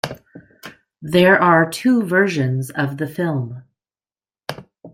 [1.03, 3.63] There are two versions of the film.